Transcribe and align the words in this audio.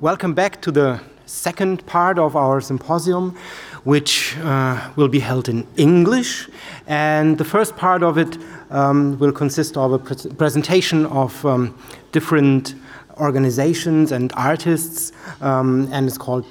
welcome 0.00 0.32
back 0.32 0.60
to 0.62 0.70
the 0.70 1.00
second 1.26 1.84
part 1.86 2.18
of 2.18 2.34
our 2.34 2.60
symposium, 2.60 3.36
which 3.84 4.36
uh, 4.38 4.90
will 4.96 5.08
be 5.08 5.18
held 5.18 5.48
in 5.48 5.66
English. 5.76 6.48
And 6.86 7.36
the 7.36 7.44
first 7.44 7.76
part 7.76 8.02
of 8.02 8.16
it 8.16 8.38
um, 8.70 9.18
will 9.18 9.32
consist 9.32 9.76
of 9.76 9.92
a 9.92 9.98
pre 9.98 10.16
presentation 10.32 11.06
of 11.06 11.44
um, 11.44 11.76
different 12.12 12.74
organizations 13.18 14.12
and 14.12 14.32
artists, 14.34 15.12
um, 15.40 15.88
and 15.92 16.08
it's 16.08 16.18
called 16.18 16.44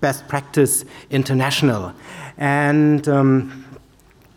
Best 0.00 0.26
Practice 0.26 0.84
International. 1.10 1.92
And 2.36 3.08
um, 3.08 3.64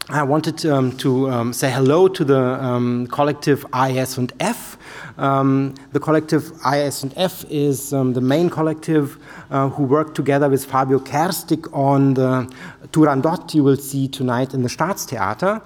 I 0.09 0.23
wanted 0.23 0.65
um, 0.65 0.95
to 0.99 1.29
um, 1.29 1.51
say 1.51 1.69
hello 1.69 2.07
to 2.07 2.23
the 2.23 2.39
um, 2.63 3.07
collective 3.07 3.65
AES 3.73 4.17
and 4.17 4.31
F. 4.39 4.77
Um, 5.17 5.75
the 5.91 5.99
collective 5.99 6.53
AES 6.65 7.03
and 7.03 7.13
F 7.17 7.43
is 7.49 7.91
um, 7.91 8.13
the 8.13 8.21
main 8.21 8.49
collective 8.49 9.17
uh, 9.51 9.67
who 9.67 9.83
worked 9.83 10.15
together 10.15 10.47
with 10.47 10.63
Fabio 10.63 10.99
Kerstig 10.99 11.67
on 11.73 12.13
the 12.13 12.49
Turandot 12.93 13.53
you 13.53 13.65
will 13.65 13.75
see 13.75 14.07
tonight 14.07 14.53
in 14.53 14.61
the 14.61 14.69
Staatstheater. 14.69 15.61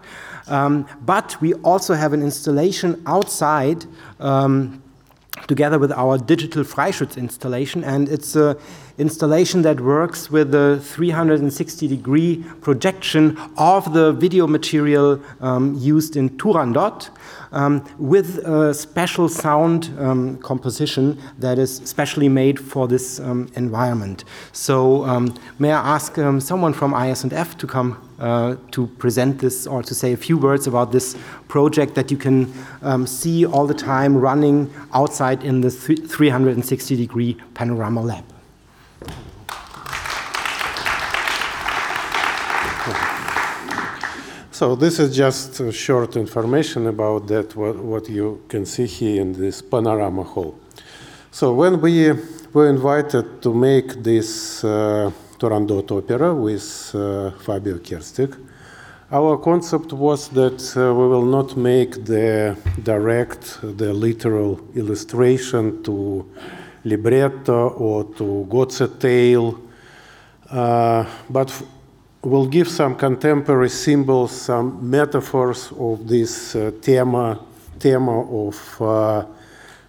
Um, 0.47 0.87
but 1.01 1.39
we 1.39 1.53
also 1.55 1.93
have 1.93 2.11
an 2.11 2.23
installation 2.23 2.99
outside 3.05 3.85
together 5.51 5.77
with 5.77 5.91
our 5.91 6.17
digital 6.17 6.63
Freischütz 6.63 7.17
installation, 7.17 7.83
and 7.83 8.07
it's 8.07 8.37
an 8.37 8.55
installation 8.97 9.63
that 9.63 9.81
works 9.81 10.31
with 10.31 10.51
the 10.51 10.79
360 10.81 11.89
degree 11.89 12.45
projection 12.61 13.37
of 13.57 13.91
the 13.93 14.13
video 14.13 14.47
material 14.47 15.19
um, 15.41 15.75
used 15.77 16.15
in 16.15 16.29
Turandot 16.37 17.09
um, 17.51 17.83
with 17.97 18.37
a 18.47 18.73
special 18.73 19.27
sound 19.27 19.93
um, 19.99 20.37
composition 20.37 21.19
that 21.39 21.59
is 21.59 21.81
specially 21.83 22.29
made 22.29 22.57
for 22.57 22.87
this 22.87 23.19
um, 23.19 23.51
environment. 23.55 24.23
So, 24.53 25.03
um, 25.03 25.35
may 25.59 25.73
I 25.73 25.95
ask 25.95 26.17
um, 26.17 26.39
someone 26.39 26.71
from 26.71 26.93
AES&F 26.93 27.57
to 27.57 27.67
come 27.67 27.97
uh, 28.21 28.55
to 28.69 28.85
present 28.85 29.39
this 29.39 29.65
or 29.65 29.81
to 29.81 29.95
say 29.95 30.13
a 30.13 30.17
few 30.17 30.37
words 30.37 30.67
about 30.67 30.91
this 30.91 31.17
project 31.47 31.95
that 31.95 32.11
you 32.11 32.17
can 32.17 32.53
um, 32.83 33.07
see 33.07 33.45
all 33.45 33.65
the 33.65 33.73
time 33.73 34.15
running 34.15 34.71
outside 34.93 35.43
in 35.43 35.61
the 35.61 35.71
th 35.71 36.07
360 36.07 36.95
degree 36.95 37.33
panorama 37.53 38.01
lab. 38.01 38.23
So 44.51 44.75
this 44.75 44.99
is 44.99 45.15
just 45.17 45.73
short 45.73 46.15
information 46.15 46.85
about 46.85 47.25
that, 47.29 47.55
what, 47.55 47.77
what 47.77 48.07
you 48.07 48.43
can 48.47 48.63
see 48.67 48.85
here 48.85 49.19
in 49.19 49.33
this 49.33 49.59
panorama 49.59 50.23
hall. 50.23 50.53
So 51.31 51.51
when 51.51 51.81
we 51.81 52.13
were 52.53 52.69
invited 52.69 53.41
to 53.41 53.53
make 53.55 54.03
this 54.03 54.63
uh, 54.63 55.09
Turandot 55.41 55.91
opera 55.91 56.35
with 56.35 56.93
uh, 56.93 57.31
Fabio 57.31 57.79
Kerstig, 57.79 58.37
our 59.11 59.37
concept 59.37 59.91
was 59.91 60.29
that 60.29 60.61
uh, 60.77 60.93
we 60.93 61.07
will 61.07 61.25
not 61.25 61.57
make 61.57 62.05
the 62.05 62.55
direct, 62.83 63.57
the 63.63 63.91
literal 63.91 64.59
illustration 64.75 65.81
to 65.81 66.29
libretto 66.83 67.69
or 67.69 68.03
to 68.03 68.45
Gozzi's 68.51 68.99
tale, 68.99 69.59
uh, 70.51 71.05
but 71.27 71.51
will 72.21 72.45
give 72.45 72.69
some 72.69 72.95
contemporary 72.95 73.69
symbols, 73.69 74.31
some 74.31 74.87
metaphors 74.87 75.71
of 75.71 76.07
this 76.07 76.55
uh, 76.55 76.71
thema, 76.83 77.39
thema 77.79 78.47
of 78.47 78.79
uh, 78.79 79.25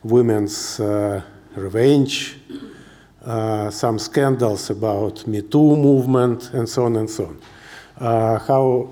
women's 0.03 0.81
uh, 0.81 1.21
revenge, 1.55 2.39
some 3.71 3.99
scandals 3.99 4.71
about 4.71 5.27
Me 5.27 5.43
Too 5.43 5.77
movement, 5.77 6.51
and 6.55 6.69
so 6.69 6.85
on 6.85 6.97
and 6.97 7.09
so 7.09 7.27
on. 7.27 7.41
Uh, 7.99 8.39
how 8.39 8.89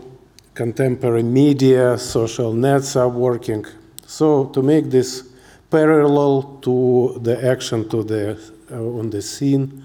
contemporary 0.55 1.23
media, 1.23 1.99
social 1.99 2.53
nets 2.53 2.97
are 2.97 3.09
working. 3.09 3.65
So 4.07 4.47
to 4.47 4.63
make 4.63 4.91
this 4.91 5.25
parallel 5.71 6.59
to 6.63 7.19
the 7.23 7.45
action 7.45 7.89
to 7.89 8.03
the 8.03 8.39
uh, 8.71 8.99
on 8.99 9.11
the 9.11 9.23
scene, 9.23 9.85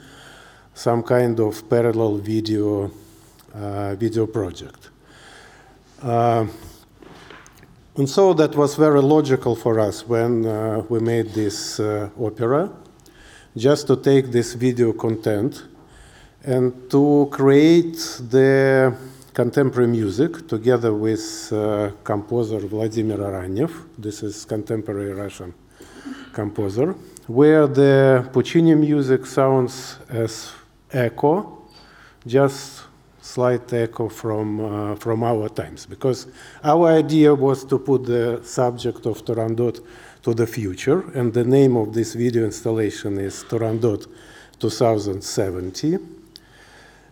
some 0.73 1.01
kind 1.01 1.39
of 1.39 1.67
parallel 1.69 2.17
video 2.17 2.91
uh, 3.55 3.95
video 3.95 4.27
project. 4.27 4.89
Uh, 6.03 6.45
and 7.95 8.09
so 8.09 8.33
that 8.33 8.55
was 8.55 8.75
very 8.75 9.01
logical 9.01 9.55
for 9.55 9.79
us 9.79 10.05
when 10.07 10.45
uh, 10.45 10.83
we 10.89 10.99
made 10.99 11.29
this 11.33 11.79
opera, 11.79 12.69
just 13.57 13.87
to 13.87 13.95
take 13.95 14.31
this 14.31 14.53
video 14.53 14.91
content 14.93 15.63
and 16.43 16.89
to 16.91 17.27
create 17.31 17.97
the 18.29 18.93
contemporary 19.33 19.87
music 19.87 20.47
together 20.47 20.93
with 20.93 21.51
uh, 21.53 21.91
composer 22.03 22.59
Vladimir 22.59 23.17
Rannev. 23.17 23.71
This 23.97 24.23
is 24.23 24.45
contemporary 24.45 25.13
Russian 25.13 25.53
composer, 26.33 26.95
where 27.27 27.65
the 27.67 28.29
Puccini 28.33 28.75
music 28.75 29.25
sounds 29.25 29.99
as 30.09 30.51
echo, 30.91 31.63
just 32.27 32.83
slight 33.25 33.73
echo 33.73 34.07
from, 34.07 34.59
uh, 34.59 34.95
from 34.95 35.23
our 35.23 35.49
times, 35.49 35.87
because 35.87 36.27
our 36.63 36.89
idea 36.89 37.33
was 37.33 37.65
to 37.65 37.79
put 37.79 38.05
the 38.05 38.39
subject 38.43 39.05
of 39.07 39.25
Turandot 39.25 39.83
to 40.21 40.33
the 40.33 40.45
future, 40.45 41.09
and 41.15 41.33
the 41.33 41.43
name 41.43 41.75
of 41.75 41.91
this 41.91 42.13
video 42.13 42.45
installation 42.45 43.17
is 43.17 43.43
Turandot 43.49 44.05
2070. 44.59 45.97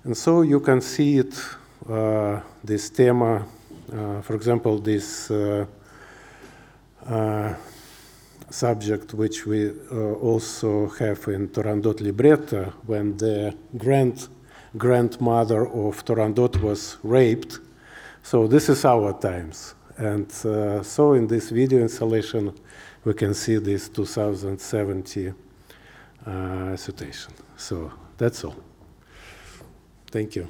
And 0.03 0.15
so 0.15 0.43
you 0.43 0.59
can 0.59 0.81
see 0.81 1.17
it, 1.17 1.33
uh, 1.89 2.41
this 2.63 2.89
thema, 2.89 3.45
uh, 3.91 4.21
for 4.21 4.35
example, 4.35 4.77
this 4.77 5.31
uh, 5.31 5.65
uh, 7.07 7.53
subject 8.51 9.15
which 9.15 9.47
we 9.47 9.69
uh, 9.69 9.95
also 10.21 10.89
have 10.99 11.27
in 11.27 11.49
Turandot 11.49 11.99
libretto, 12.01 12.71
when 12.85 13.17
the 13.17 13.55
grand 13.75 14.27
grandmother 14.77 15.67
of 15.67 16.03
Turandot 16.05 16.61
was 16.61 16.97
raped. 17.03 17.59
So 18.23 18.47
this 18.47 18.69
is 18.69 18.85
our 18.85 19.13
times. 19.19 19.75
And 19.97 20.31
uh, 20.45 20.81
so 20.81 21.13
in 21.13 21.27
this 21.27 21.49
video 21.49 21.79
installation, 21.81 22.53
we 23.03 23.13
can 23.13 23.33
see 23.33 23.57
this 23.57 23.89
2070 23.89 25.33
uh, 26.25 26.75
citation. 26.75 27.33
So 27.57 27.91
that's 28.17 28.43
all. 28.43 28.55
Thank 30.07 30.35
you. 30.35 30.47